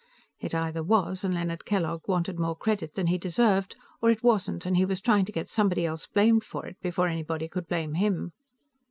It 0.39 0.55
either 0.55 0.81
was 0.81 1.23
and 1.23 1.31
Leonard 1.35 1.63
Kellogg 1.63 2.07
wanted 2.07 2.39
more 2.39 2.55
credit 2.55 2.95
than 2.95 3.05
he 3.05 3.19
deserved 3.19 3.75
or 4.01 4.09
it 4.09 4.23
wasn't 4.23 4.65
and 4.65 4.75
he 4.75 4.83
was 4.83 4.99
trying 4.99 5.25
to 5.25 5.31
get 5.31 5.47
somebody 5.47 5.85
else 5.85 6.07
blamed 6.07 6.43
for 6.43 6.65
it 6.65 6.81
before 6.81 7.07
anybody 7.07 7.47
could 7.47 7.67
blame 7.67 7.93
him. 7.93 8.31